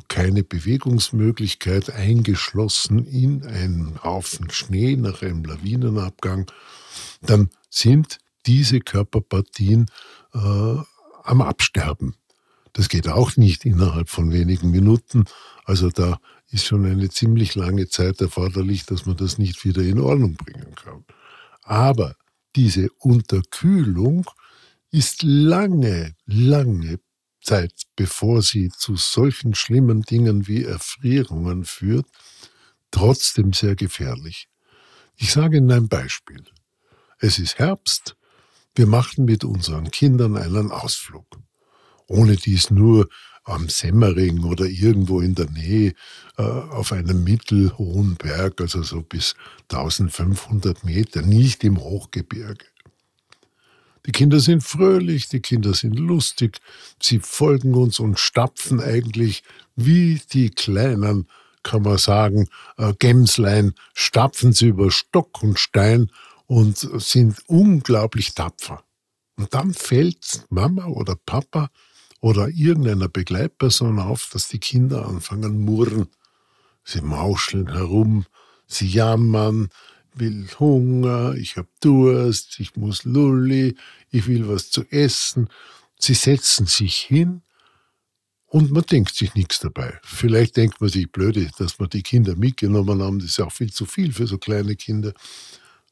keine 0.08 0.44
Bewegungsmöglichkeit, 0.44 1.90
eingeschlossen 1.90 3.06
in 3.06 3.46
einen 3.46 4.04
Haufen 4.04 4.50
Schnee 4.52 4.96
nach 4.96 5.22
einem 5.22 5.44
Lawinenabgang, 5.44 6.50
dann 7.22 7.50
sind 7.70 8.20
diese 8.46 8.80
Körperpartien 8.80 9.88
äh, 10.34 10.38
am 10.38 11.42
Absterben. 11.42 12.16
Das 12.74 12.90
geht 12.90 13.08
auch 13.08 13.38
nicht 13.38 13.66
innerhalb 13.66 14.10
von 14.10 14.32
wenigen 14.32 14.72
Minuten. 14.72 15.26
Also 15.66 15.90
da 15.90 16.20
ist 16.50 16.66
schon 16.66 16.86
eine 16.86 17.10
ziemlich 17.10 17.56
lange 17.56 17.88
Zeit 17.88 18.22
erforderlich, 18.22 18.86
dass 18.86 19.06
man 19.06 19.18
das 19.18 19.38
nicht 19.38 19.64
wieder 19.64 19.82
in 19.82 20.00
Ordnung 20.00 20.36
bringen 20.36 20.76
kann. 20.76 21.06
Aber 21.64 22.16
diese 22.56 22.90
Unterkühlung 23.00 24.26
ist 24.94 25.24
lange, 25.24 26.16
lange 26.28 27.00
Zeit, 27.42 27.74
bevor 27.96 28.44
sie 28.44 28.70
zu 28.70 28.96
solchen 28.96 29.56
schlimmen 29.56 30.04
Dingen 30.04 30.48
wie 30.48 30.64
Erfrierungen 30.64 31.66
führt, 31.66 32.06
trotzdem 32.92 33.54
sehr 33.54 33.76
gefährlich. 33.76 34.48
Ich 35.16 35.34
sage 35.34 35.58
Ihnen 35.58 35.72
ein 35.72 35.88
Beispiel. 35.88 36.44
Es 37.18 37.40
ist 37.40 37.58
Herbst, 37.58 38.16
wir 38.76 38.86
machten 38.86 39.26
mit 39.26 39.44
unseren 39.44 39.90
Kindern 39.90 40.38
einen 40.38 40.72
Ausflug. 40.72 41.26
Ohne 42.08 42.36
dies 42.36 42.70
nur 42.70 43.10
am 43.46 43.70
Semmering 43.70 44.44
oder 44.44 44.66
irgendwo 44.66 45.22
in 45.22 45.34
der 45.34 45.50
Nähe 45.50 45.94
äh, 46.38 46.44
auf 46.44 46.92
einem 46.92 47.24
mittelhohen 47.24 48.16
Berg, 48.16 48.62
also 48.62 48.84
so 48.84 49.02
bis 49.02 49.34
1500 49.72 50.84
Meter, 50.84 51.24
nicht 51.24 51.64
im 51.64 51.80
Hochgebirge. 51.80 52.66
Die 54.06 54.12
Kinder 54.12 54.40
sind 54.40 54.64
fröhlich, 54.64 55.30
die 55.30 55.40
Kinder 55.40 55.74
sind 55.74 55.98
lustig, 55.98 56.60
sie 57.02 57.20
folgen 57.20 57.74
uns 57.74 58.00
und 58.00 58.20
stapfen 58.20 58.82
eigentlich 58.82 59.44
wie 59.76 60.22
die 60.34 60.50
kleinen, 60.50 61.28
kann 61.64 61.84
man 61.84 61.98
sagen, 61.98 62.50
äh, 62.78 62.94
Gämslein, 63.00 63.74
stapfen 63.94 64.52
sie 64.52 64.68
über 64.68 64.92
Stock 64.92 65.42
und 65.42 65.58
Stein 65.58 66.12
und 66.48 66.78
sind 66.78 67.42
unglaublich 67.48 68.36
tapfer. 68.36 68.84
Und 69.38 69.54
dann 69.54 69.74
fällt 69.74 70.46
Mama 70.50 70.86
oder 70.86 71.16
Papa 71.26 71.70
oder 72.20 72.50
irgendeiner 72.50 73.10
Begleitperson 73.10 74.00
auf, 74.00 74.30
dass 74.32 74.50
die 74.50 74.60
Kinder 74.60 75.08
anfangen 75.08 75.64
murren. 75.64 76.08
Sie 76.84 77.02
mauscheln 77.02 77.72
herum, 77.72 78.26
sie 78.68 78.88
jammern, 78.88 79.70
will 80.16 80.48
Hunger, 80.60 81.36
ich 81.36 81.58
habe 81.58 81.68
Durst, 81.82 82.60
ich 82.60 82.76
muss 82.76 83.04
Lulli, 83.04 83.76
ich 84.12 84.28
will 84.28 84.48
was 84.48 84.70
zu 84.72 84.84
essen. 84.92 85.50
Sie 86.00 86.14
setzen 86.14 86.66
sich 86.68 86.96
hin 86.98 87.42
und 88.48 88.72
man 88.72 88.84
denkt 88.84 89.16
sich 89.16 89.36
nichts 89.36 89.60
dabei. 89.60 90.00
Vielleicht 90.04 90.58
denkt 90.58 90.82
man 90.82 90.90
sich 90.90 91.12
blöde, 91.12 91.50
dass 91.58 91.80
man 91.80 91.90
die 91.90 92.04
Kinder 92.04 92.36
mitgenommen 92.36 93.02
haben, 93.02 93.20
das 93.20 93.30
ist 93.30 93.38
ja 93.38 93.46
auch 93.46 93.52
viel 93.52 93.72
zu 93.72 93.86
viel 93.86 94.14
für 94.14 94.28
so 94.28 94.38
kleine 94.38 94.76
Kinder. 94.76 95.14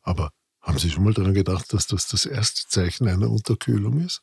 Aber 0.03 0.31
Haben 0.61 0.77
Sie 0.77 0.89
schon 0.91 1.03
mal 1.03 1.13
daran 1.13 1.33
gedacht, 1.33 1.73
dass 1.73 1.87
das 1.87 2.07
das 2.07 2.25
erste 2.25 2.67
Zeichen 2.67 3.07
einer 3.07 3.29
Unterkühlung 3.29 3.99
ist? 4.05 4.21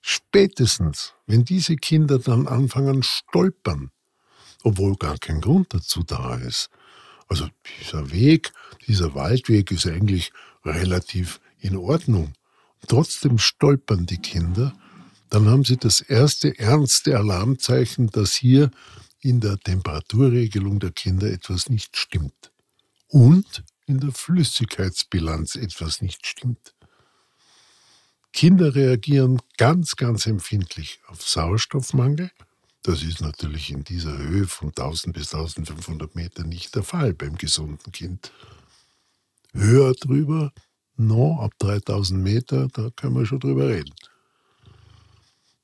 Spätestens, 0.00 1.14
wenn 1.26 1.44
diese 1.44 1.76
Kinder 1.76 2.18
dann 2.18 2.48
anfangen 2.48 3.02
stolpern, 3.02 3.90
obwohl 4.64 4.96
gar 4.96 5.18
kein 5.18 5.40
Grund 5.40 5.74
dazu 5.74 6.02
da 6.02 6.36
ist. 6.36 6.70
Also 7.32 7.48
dieser 7.80 8.12
Weg, 8.12 8.52
dieser 8.86 9.14
Waldweg 9.14 9.70
ist 9.70 9.86
eigentlich 9.86 10.32
relativ 10.66 11.40
in 11.60 11.78
Ordnung. 11.78 12.34
Trotzdem 12.88 13.38
stolpern 13.38 14.04
die 14.04 14.18
Kinder, 14.18 14.74
dann 15.30 15.46
haben 15.46 15.64
sie 15.64 15.78
das 15.78 16.02
erste 16.02 16.58
ernste 16.58 17.16
Alarmzeichen, 17.16 18.08
dass 18.08 18.34
hier 18.34 18.70
in 19.20 19.40
der 19.40 19.58
Temperaturregelung 19.58 20.78
der 20.78 20.90
Kinder 20.90 21.26
etwas 21.30 21.70
nicht 21.70 21.96
stimmt. 21.96 22.52
Und 23.08 23.64
in 23.86 23.98
der 23.98 24.12
Flüssigkeitsbilanz 24.12 25.54
etwas 25.54 26.02
nicht 26.02 26.26
stimmt. 26.26 26.74
Kinder 28.34 28.74
reagieren 28.74 29.40
ganz, 29.56 29.96
ganz 29.96 30.26
empfindlich 30.26 31.00
auf 31.06 31.22
Sauerstoffmangel. 31.22 32.30
Das 32.82 33.02
ist 33.04 33.20
natürlich 33.20 33.70
in 33.70 33.84
dieser 33.84 34.18
Höhe 34.18 34.46
von 34.48 34.68
1000 34.70 35.14
bis 35.14 35.32
1500 35.32 36.16
Meter 36.16 36.42
nicht 36.44 36.74
der 36.74 36.82
Fall 36.82 37.14
beim 37.14 37.36
gesunden 37.36 37.92
Kind. 37.92 38.32
Höher 39.52 39.92
drüber, 39.92 40.52
no, 40.96 41.38
ab 41.40 41.52
3000 41.58 42.20
Meter, 42.20 42.68
da 42.68 42.90
können 42.90 43.16
wir 43.16 43.26
schon 43.26 43.38
drüber 43.38 43.68
reden. 43.68 43.94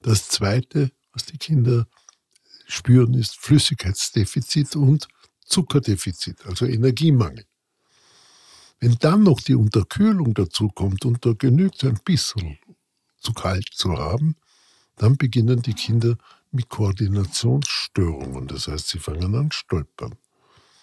Das 0.00 0.28
Zweite, 0.28 0.92
was 1.12 1.24
die 1.24 1.38
Kinder 1.38 1.88
spüren, 2.66 3.14
ist 3.14 3.36
Flüssigkeitsdefizit 3.36 4.76
und 4.76 5.08
Zuckerdefizit, 5.44 6.46
also 6.46 6.66
Energiemangel. 6.66 7.44
Wenn 8.78 8.96
dann 9.00 9.24
noch 9.24 9.40
die 9.40 9.56
Unterkühlung 9.56 10.34
dazu 10.34 10.68
kommt 10.68 11.04
und 11.04 11.26
da 11.26 11.32
genügt 11.32 11.82
ein 11.82 11.98
bisschen 12.04 12.58
zu 13.18 13.32
kalt 13.32 13.70
zu 13.72 13.96
haben, 13.96 14.36
dann 14.96 15.16
beginnen 15.16 15.62
die 15.62 15.74
Kinder 15.74 16.16
mit 16.50 16.68
Koordinationsstörungen. 16.68 18.48
Das 18.48 18.68
heißt, 18.68 18.88
sie 18.88 18.98
fangen 18.98 19.34
an 19.34 19.52
stolpern. 19.52 20.14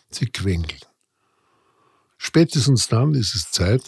Sie 0.09 0.27
quengeln. 0.27 0.81
Spätestens 2.17 2.87
dann 2.87 3.13
ist 3.13 3.35
es 3.35 3.51
Zeit, 3.51 3.87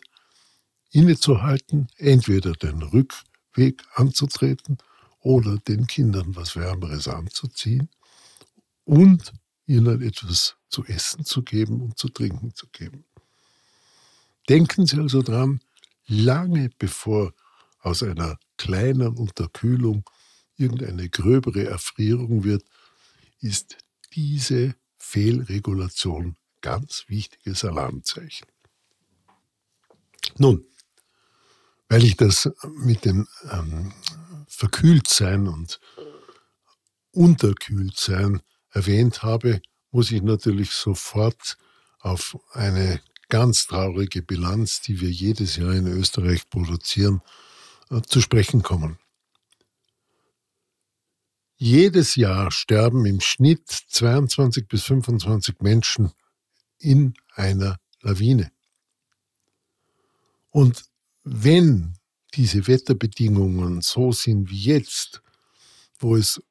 innezuhalten, 0.92 1.88
entweder 1.98 2.54
den 2.54 2.82
Rückweg 2.82 3.84
anzutreten 3.94 4.78
oder 5.20 5.58
den 5.58 5.88
Kindern 5.88 6.36
was 6.36 6.56
Wärmeres 6.56 7.08
anzuziehen 7.08 7.90
und 8.84 9.34
ihnen 9.66 10.02
etwas 10.02 10.56
zu 10.70 10.86
essen 10.86 11.26
zu 11.26 11.44
geben 11.44 11.82
und 11.82 11.98
zu 11.98 12.10
trinken 12.10 12.54
zu 12.54 12.68
geben. 12.68 13.06
Denken 14.50 14.86
Sie 14.86 14.98
also 14.98 15.22
dran, 15.22 15.60
lange 16.06 16.70
bevor 16.80 17.34
aus 17.80 18.02
einer 18.04 18.38
kleinen 18.58 19.18
Unterkühlung 19.18 20.04
irgendeine 20.58 21.10
gröbere 21.10 21.66
Erfrierung 21.66 22.44
wird, 22.44 22.64
ist 23.40 23.78
diese 24.14 24.76
Fehlregulation 24.98 26.36
ganz 26.62 27.06
wichtiges 27.08 27.64
Alarmzeichen. 27.64 28.48
Nun, 30.38 30.66
weil 31.88 32.04
ich 32.04 32.18
das 32.18 32.52
mit 32.76 33.06
dem 33.06 33.28
ähm, 33.52 33.94
Verkühltsein 34.48 35.48
und 35.48 35.80
Unterkühltsein 37.12 38.42
erwähnt 38.72 39.24
habe, 39.24 39.62
muss 39.92 40.12
ich 40.12 40.22
natürlich 40.22 40.72
sofort 40.72 41.58
auf 42.00 42.38
eine 42.52 43.02
ganz 43.30 43.68
traurige 43.68 44.22
Bilanz, 44.22 44.82
die 44.82 45.02
wir 45.02 45.10
jedes 45.10 45.56
Jahr 45.56 45.74
in 45.74 45.88
Österreich 45.88 46.50
produzieren, 46.50 47.22
äh, 47.90 48.02
zu 48.02 48.22
sprechen 48.22 48.62
kommen. 48.62 49.00
Jedes 51.60 52.16
Jahr 52.16 52.52
sterben 52.52 53.06
im 53.08 53.20
Schnitt 53.20 53.68
22 53.68 54.68
bis 54.68 54.84
25 54.84 55.60
Menschen 55.62 56.12
in 56.78 57.16
einer 57.34 57.80
Lawine. 58.02 58.52
Und 60.52 60.86
wenn 61.24 61.96
diese 62.36 62.68
Wetterbedingungen 62.68 63.82
so 63.82 64.12
sind 64.12 64.52
wie 64.52 64.60
jetzt, 64.60 65.24
wo 65.98 66.16
es 66.16 66.42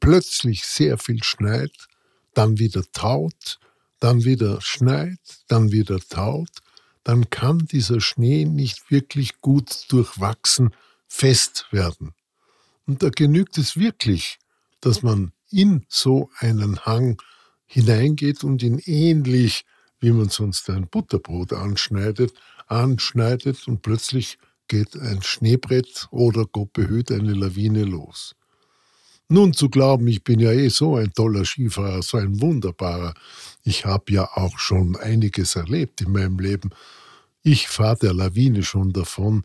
plötzlich 0.00 0.64
sehr 0.64 0.98
viel 0.98 1.22
schneit, 1.22 1.86
dann 2.34 2.58
wieder 2.58 2.82
taut, 2.92 3.60
dann 4.00 4.24
wieder 4.24 4.60
schneit, 4.60 5.20
dann 5.46 5.70
wieder 5.70 6.00
taut, 6.00 6.50
dann 7.04 7.30
kann 7.30 7.66
dieser 7.66 8.00
Schnee 8.00 8.44
nicht 8.44 8.90
wirklich 8.90 9.40
gut 9.40 9.86
durchwachsen 9.92 10.74
fest 11.06 11.66
werden. 11.70 12.14
Und 12.88 13.02
da 13.02 13.10
genügt 13.10 13.58
es 13.58 13.76
wirklich, 13.76 14.38
dass 14.80 15.02
man 15.02 15.32
in 15.50 15.84
so 15.88 16.30
einen 16.38 16.80
Hang 16.86 17.20
hineingeht 17.66 18.42
und 18.44 18.62
ihn 18.62 18.78
ähnlich, 18.78 19.66
wie 20.00 20.10
man 20.10 20.30
sonst 20.30 20.70
ein 20.70 20.88
Butterbrot 20.88 21.52
anschneidet, 21.52 22.32
anschneidet 22.66 23.68
und 23.68 23.82
plötzlich 23.82 24.38
geht 24.68 24.96
ein 24.96 25.22
Schneebrett 25.22 26.08
oder 26.10 26.46
Gott 26.46 26.72
behüt 26.72 27.12
eine 27.12 27.34
Lawine 27.34 27.84
los. 27.84 28.34
Nun 29.28 29.52
zu 29.52 29.68
glauben, 29.68 30.06
ich 30.08 30.24
bin 30.24 30.40
ja 30.40 30.52
eh 30.52 30.70
so 30.70 30.96
ein 30.96 31.12
toller 31.12 31.44
Skifahrer, 31.44 32.02
so 32.02 32.16
ein 32.16 32.40
wunderbarer. 32.40 33.12
Ich 33.64 33.84
habe 33.84 34.10
ja 34.12 34.24
auch 34.34 34.58
schon 34.58 34.96
einiges 34.96 35.56
erlebt 35.56 36.00
in 36.00 36.12
meinem 36.12 36.38
Leben. 36.38 36.70
Ich 37.42 37.68
fahre 37.68 37.98
der 37.98 38.14
Lawine 38.14 38.62
schon 38.62 38.94
davon. 38.94 39.44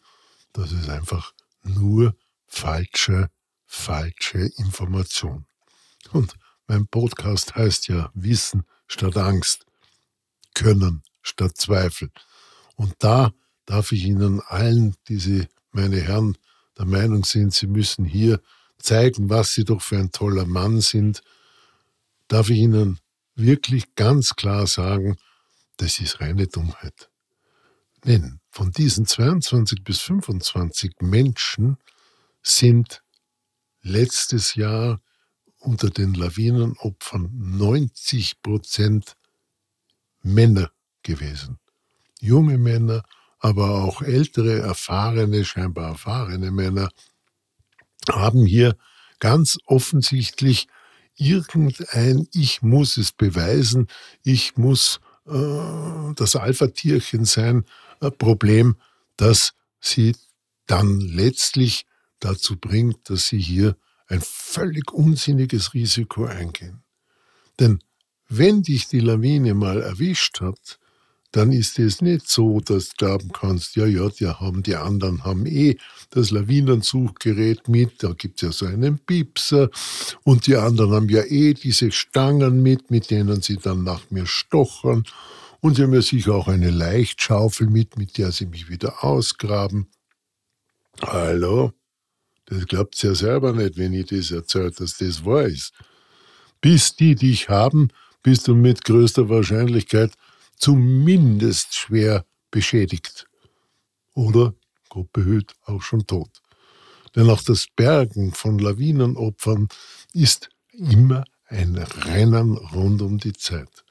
Das 0.54 0.72
ist 0.72 0.88
einfach 0.88 1.34
nur 1.64 2.16
falsche, 2.54 3.30
falsche 3.66 4.40
Information. 4.58 5.46
Und 6.12 6.36
mein 6.68 6.88
Podcast 6.88 7.56
heißt 7.56 7.88
ja 7.88 8.12
Wissen 8.14 8.64
statt 8.88 9.18
Angst, 9.18 9.66
Können 10.54 11.02
statt 11.24 11.58
Zweifel. 11.58 12.12
Und 12.76 12.94
da 13.00 13.34
darf 13.66 13.92
ich 13.92 14.06
Ihnen 14.06 14.40
allen, 14.42 14.96
die 15.08 15.18
Sie, 15.18 15.48
meine 15.72 16.00
Herren, 16.00 16.38
der 16.78 16.86
Meinung 16.86 17.26
sind, 17.26 17.54
Sie 17.54 17.68
müssen 17.68 18.06
hier 18.06 18.40
zeigen, 18.78 19.30
was 19.30 19.54
Sie 19.54 19.66
doch 19.66 19.82
für 19.82 19.98
ein 19.98 20.12
toller 20.12 20.46
Mann 20.46 20.80
sind, 20.80 21.24
darf 22.28 22.50
ich 22.50 22.60
Ihnen 22.60 23.00
wirklich 23.36 23.96
ganz 23.96 24.36
klar 24.36 24.68
sagen, 24.68 25.18
das 25.78 26.00
ist 26.00 26.22
reine 26.22 26.48
Dummheit. 26.48 27.10
Denn 28.06 28.40
von 28.52 28.72
diesen 28.72 29.08
22 29.08 29.84
bis 29.84 30.00
25 30.02 30.96
Menschen 31.02 31.78
sind 32.44 33.02
letztes 33.82 34.56
Jahr 34.56 35.02
unter 35.58 35.90
den 35.90 36.14
Lawinenopfern 36.14 37.32
90 37.34 38.42
Prozent 38.42 39.16
Männer 40.22 40.72
gewesen. 41.04 41.60
Junge 42.20 42.58
Männer, 42.58 43.04
aber 43.40 43.84
auch 43.84 44.02
ältere, 44.02 44.60
erfahrene, 44.60 45.44
scheinbar 45.46 45.90
erfahrene 45.90 46.52
Männer 46.52 46.90
haben 48.10 48.46
hier 48.46 48.78
ganz 49.20 49.58
offensichtlich 49.66 50.68
irgendein 51.16 52.28
Ich 52.34 52.62
muss 52.62 52.98
es 52.98 53.12
beweisen, 53.12 53.88
ich 54.24 54.58
muss 54.58 55.00
äh, 55.26 56.14
das 56.16 56.36
Alpha-Tierchen 56.36 57.26
sein, 57.26 57.66
äh, 58.02 58.12
Problem, 58.12 58.76
das 59.16 59.54
sie 59.80 60.16
dann 60.66 61.00
letztlich 61.00 61.86
dazu 62.24 62.58
bringt, 62.58 63.10
dass 63.10 63.28
sie 63.28 63.40
hier 63.40 63.76
ein 64.08 64.22
völlig 64.22 64.92
unsinniges 64.92 65.74
Risiko 65.74 66.26
eingehen. 66.26 66.84
Denn 67.60 67.80
wenn 68.30 68.64
dich 68.64 68.88
die 68.88 69.00
Lawine 69.00 69.54
mal 69.54 69.82
erwischt 69.82 70.42
hat, 70.42 70.80
dann 71.32 71.52
ist 71.52 71.80
es 71.80 72.00
nicht 72.00 72.30
so, 72.30 72.60
dass 72.60 72.90
du 72.90 72.96
glauben 72.98 73.32
kannst, 73.32 73.76
ja, 73.76 73.88
ja, 73.88 74.08
die 74.08 74.28
haben, 74.28 74.62
die 74.62 74.76
anderen 74.76 75.24
haben 75.24 75.48
eh 75.48 75.78
das 76.12 76.30
Lawinensuchgerät 76.30 77.68
mit, 77.68 78.04
da 78.04 78.14
gibt 78.14 78.36
es 78.36 78.42
ja 78.42 78.52
so 78.52 78.66
einen 78.68 79.00
Piepser 79.00 79.70
und 80.24 80.46
die 80.46 80.56
anderen 80.56 80.92
haben 80.92 81.10
ja 81.10 81.24
eh 81.24 81.56
diese 81.56 81.92
Stangen 81.92 82.62
mit, 82.62 82.92
mit 82.92 83.10
denen 83.10 83.42
sie 83.42 83.58
dann 83.58 83.84
nach 83.84 84.12
mir 84.12 84.28
stochern 84.28 85.06
und 85.60 85.76
sie 85.76 85.84
haben 85.84 85.94
ja 85.94 86.04
sicher 86.04 86.36
auch 86.36 86.48
eine 86.48 86.70
Leichtschaufel 86.70 87.68
mit, 87.68 87.98
mit 87.98 88.20
der 88.20 88.32
sie 88.32 88.46
mich 88.46 88.70
wieder 88.70 89.04
ausgraben. 89.04 89.88
Hallo? 91.02 91.74
Das 92.54 92.68
glaubt 92.68 93.04
ihr 93.04 93.10
ja 93.10 93.16
selber 93.16 93.52
nicht, 93.52 93.78
wenn 93.78 93.94
ich 93.94 94.06
das 94.06 94.30
erzähle, 94.30 94.72
dass 94.72 94.98
das 94.98 95.26
wahr 95.26 95.46
ist. 95.46 95.74
Bis 96.62 96.96
die 96.96 97.16
dich 97.16 97.50
haben, 97.50 97.90
bist 98.22 98.48
du 98.48 98.54
mit 98.54 98.86
größter 98.86 99.28
Wahrscheinlichkeit 99.28 100.14
zumindest 100.58 101.74
schwer 101.74 102.26
beschädigt. 102.52 103.26
Oder, 104.14 104.54
Gott 104.90 105.12
behüt, 105.12 105.54
auch 105.66 105.82
schon 105.82 106.06
tot. 106.06 106.30
Denn 107.16 107.30
auch 107.30 107.42
das 107.42 107.66
Bergen 107.76 108.34
von 108.34 108.60
Lawinenopfern 108.60 109.68
ist 110.14 110.50
immer 110.72 111.24
ein 111.48 111.76
Rennen 111.76 112.58
rund 112.58 113.02
um 113.02 113.18
die 113.18 113.34
Zeit. 113.34 113.84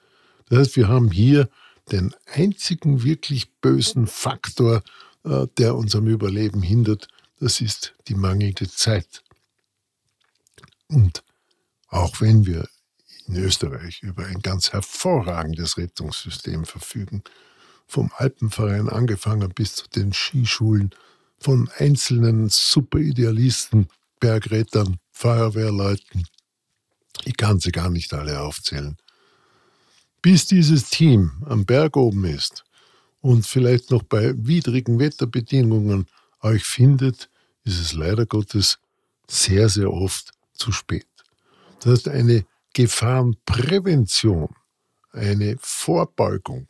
Das 0.48 0.58
heißt, 0.58 0.76
wir 0.76 0.88
haben 0.88 1.10
hier 1.10 1.48
den 1.90 2.14
einzigen 2.26 3.02
wirklich 3.02 3.52
bösen 3.60 4.06
Faktor, 4.06 4.82
äh, 5.24 5.46
der 5.58 5.74
unserem 5.74 6.06
Überleben 6.06 6.62
hindert, 6.62 7.08
das 7.42 7.60
ist 7.60 7.92
die 8.06 8.14
mangelnde 8.14 8.70
Zeit. 8.70 9.24
Und 10.86 11.24
auch 11.88 12.20
wenn 12.20 12.46
wir 12.46 12.68
in 13.26 13.34
Österreich 13.34 14.00
über 14.02 14.24
ein 14.26 14.42
ganz 14.42 14.72
hervorragendes 14.72 15.76
Rettungssystem 15.76 16.64
verfügen, 16.64 17.24
vom 17.88 18.12
Alpenverein 18.16 18.88
angefangen 18.88 19.50
bis 19.50 19.74
zu 19.74 19.88
den 19.88 20.12
Skischulen, 20.12 20.94
von 21.40 21.68
einzelnen 21.78 22.48
Superidealisten, 22.48 23.88
Bergrettern, 24.20 24.98
Feuerwehrleuten. 25.10 26.28
Ich 27.24 27.36
kann 27.36 27.58
sie 27.58 27.72
gar 27.72 27.90
nicht 27.90 28.14
alle 28.14 28.40
aufzählen. 28.40 28.96
Bis 30.22 30.46
dieses 30.46 30.90
Team 30.90 31.42
am 31.46 31.66
Berg 31.66 31.96
oben 31.96 32.24
ist 32.24 32.62
und 33.20 33.44
vielleicht 33.44 33.90
noch 33.90 34.04
bei 34.04 34.32
widrigen 34.36 35.00
Wetterbedingungen 35.00 36.06
euch 36.40 36.64
findet, 36.64 37.28
ist 37.64 37.80
es 37.80 37.92
leider 37.92 38.26
Gottes 38.26 38.78
sehr, 39.28 39.68
sehr 39.68 39.92
oft 39.92 40.32
zu 40.54 40.72
spät. 40.72 41.06
Das 41.80 41.92
heißt, 41.92 42.08
eine 42.08 42.44
Gefahrenprävention, 42.74 44.54
eine 45.12 45.56
Vorbeugung, 45.60 46.66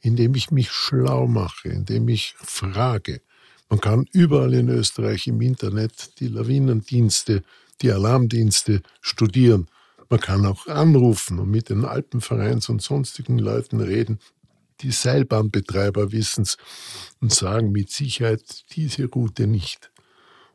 indem 0.00 0.34
ich 0.34 0.50
mich 0.50 0.70
schlau 0.70 1.26
mache, 1.26 1.68
indem 1.68 2.08
ich 2.08 2.34
frage. 2.38 3.20
Man 3.68 3.80
kann 3.80 4.06
überall 4.12 4.52
in 4.54 4.68
Österreich 4.68 5.26
im 5.26 5.40
Internet 5.40 6.20
die 6.20 6.28
Lawinendienste, 6.28 7.42
die 7.80 7.92
Alarmdienste 7.92 8.82
studieren. 9.00 9.68
Man 10.10 10.20
kann 10.20 10.44
auch 10.44 10.66
anrufen 10.66 11.38
und 11.38 11.50
mit 11.50 11.70
den 11.70 11.84
Alpenvereins 11.84 12.68
und 12.68 12.82
sonstigen 12.82 13.38
Leuten 13.38 13.80
reden. 13.80 14.18
Die 14.80 14.90
Seilbahnbetreiber 14.90 16.12
wissen 16.12 16.42
es 16.42 16.58
und 17.20 17.32
sagen 17.32 17.72
mit 17.72 17.90
Sicherheit 17.90 18.64
diese 18.72 19.06
Route 19.06 19.46
nicht. 19.46 19.91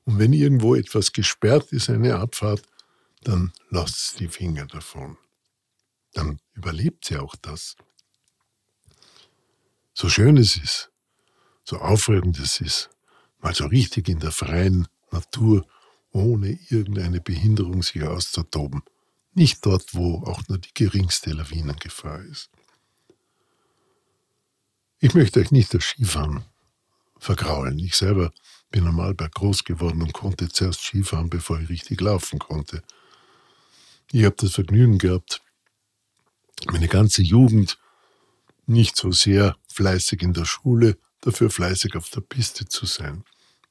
Und 0.08 0.20
wenn 0.20 0.32
irgendwo 0.32 0.74
etwas 0.74 1.12
gesperrt 1.12 1.74
ist, 1.74 1.90
eine 1.90 2.16
Abfahrt, 2.16 2.64
dann 3.24 3.52
lasst 3.70 4.22
die 4.22 4.30
Finger 4.30 4.66
davon. 4.66 5.18
Dann 6.14 6.40
überlebt 6.54 7.04
sie 7.04 7.18
auch 7.18 7.36
das. 7.36 7.76
So 9.94 10.08
schön 10.08 10.38
es 10.38 10.56
ist, 10.56 10.92
so 11.66 11.80
aufregend 11.80 12.40
es 12.40 12.62
ist, 12.62 12.90
mal 13.40 13.54
so 13.54 13.66
richtig 13.66 14.08
in 14.08 14.20
der 14.20 14.32
freien 14.32 14.88
Natur, 15.12 15.68
ohne 16.12 16.58
irgendeine 16.70 17.20
Behinderung 17.20 17.84
sich 17.84 18.02
auszutoben. 18.04 18.84
Nicht 19.34 19.66
dort, 19.66 19.94
wo 19.94 20.24
auch 20.24 20.42
nur 20.48 20.58
die 20.58 20.74
geringste 20.74 21.34
Lawinengefahr 21.34 22.22
ist. 22.22 22.50
Ich 25.00 25.14
möchte 25.16 25.42
euch 25.42 25.52
nicht 25.52 25.74
das 25.74 25.84
Skifahren 25.84 26.46
vergraulen. 27.20 27.78
Ich 27.80 27.98
selber 27.98 28.32
bin 28.70 28.88
am 28.88 29.00
Arlberg 29.00 29.34
groß 29.34 29.64
geworden 29.64 30.02
und 30.02 30.14
konnte 30.14 30.50
zuerst 30.50 30.82
Skifahren, 30.82 31.30
bevor 31.30 31.60
ich 31.60 31.70
richtig 31.70 32.02
laufen 32.02 32.40
konnte. 32.40 32.84
Ich 34.12 34.24
habe 34.24 34.36
das 34.38 34.54
Vergnügen 34.54 34.98
gehabt, 34.98 35.42
meine 36.68 36.88
ganze 36.88 37.22
Jugend 37.22 37.78
nicht 38.66 38.96
so 38.96 39.12
sehr 39.12 39.56
fleißig 39.72 40.22
in 40.22 40.34
der 40.34 40.46
Schule, 40.46 40.98
dafür 41.22 41.50
fleißig 41.50 41.96
auf 41.96 42.10
der 42.10 42.22
Piste 42.22 42.68
zu 42.68 42.86
sein. 42.86 43.24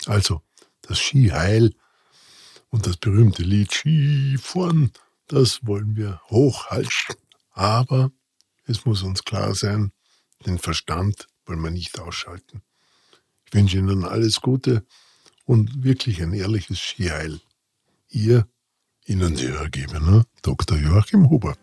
Also 0.07 0.43
das 0.83 0.99
Skiheil 0.99 1.75
und 2.71 2.87
das 2.87 2.97
berühmte 2.97 3.43
Lied 3.43 3.73
Skifahren 3.73 4.93
das 5.29 5.67
wollen 5.67 5.97
wir 5.97 6.21
hochhalten. 6.31 7.17
Aber 7.51 8.13
es 8.65 8.85
muss 8.85 9.03
uns 9.03 9.25
klar 9.25 9.55
sein, 9.55 9.93
den 10.45 10.59
Verstand 10.59 11.27
wollen 11.47 11.63
wir 11.63 11.71
nicht 11.71 11.99
ausschalten. 11.99 12.63
Ich 13.49 13.55
wünsche 13.55 13.79
Ihnen 13.79 14.05
alles 14.05 14.41
Gute 14.41 14.85
und 15.45 15.85
wirklich 15.85 16.21
ein 16.23 16.33
ehrliches 16.33 16.81
Skiheil. 16.81 17.41
Ihr 18.09 18.47
Ihnen 19.07 19.37
sehr 19.37 19.55
ergebener 19.55 20.25
Dr. 20.43 20.77
Joachim 20.77 21.31
Huber. 21.31 21.57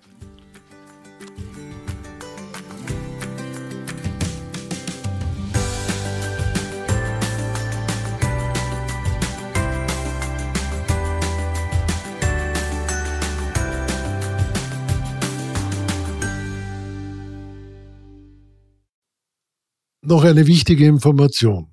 Noch 20.05 20.23
eine 20.23 20.47
wichtige 20.47 20.85
Information. 20.85 21.72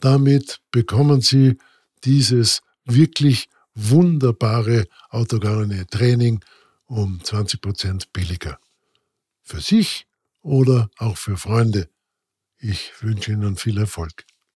Damit 0.00 0.60
bekommen 0.70 1.20
Sie 1.20 1.56
dieses 2.04 2.60
wirklich 2.84 3.48
wunderbare 3.74 4.86
autogene 5.10 5.86
Training 5.86 6.40
um 6.86 7.22
20 7.22 7.60
Prozent 7.60 8.12
billiger. 8.12 8.58
Für 9.42 9.60
sich 9.60 10.06
oder 10.42 10.90
auch 10.98 11.16
für 11.16 11.36
Freunde. 11.36 11.88
Ich 12.58 12.92
wünsche 13.00 13.32
Ihnen 13.32 13.56
viel 13.56 13.78
Erfolg. 13.78 14.24